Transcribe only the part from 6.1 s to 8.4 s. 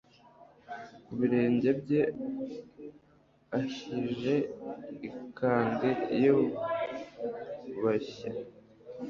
yubashye.